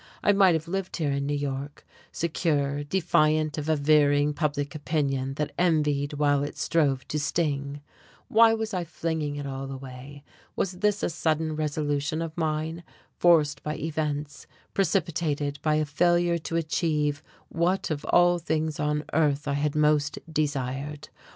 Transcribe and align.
I 0.23 0.31
might 0.31 0.55
have 0.55 0.67
lived 0.67 0.97
here 0.97 1.11
in 1.11 1.27
New 1.27 1.35
York, 1.35 1.85
secure, 2.11 2.83
defiant 2.83 3.59
of 3.59 3.69
a 3.69 3.75
veering 3.75 4.33
public 4.33 4.73
opinion 4.73 5.35
that 5.35 5.51
envied 5.59 6.13
while 6.13 6.41
it 6.43 6.57
strove 6.57 7.07
to 7.09 7.19
sting. 7.19 7.81
Why 8.27 8.51
was 8.51 8.73
I 8.73 8.83
flinging 8.83 9.35
it 9.35 9.45
all 9.45 9.71
away? 9.71 10.23
Was 10.55 10.79
this 10.79 11.03
a 11.03 11.09
sudden 11.11 11.55
resolution 11.55 12.19
of 12.23 12.35
mine, 12.35 12.81
forced 13.19 13.61
by 13.61 13.75
events, 13.75 14.47
precipitated 14.73 15.59
by 15.61 15.75
a 15.75 15.85
failure 15.85 16.39
to 16.39 16.55
achieve 16.55 17.21
what 17.49 17.91
of 17.91 18.03
all 18.05 18.39
things 18.39 18.79
on 18.79 19.03
earth 19.13 19.47
I 19.47 19.53
had 19.53 19.75
most 19.75 20.17
desired? 20.33 21.09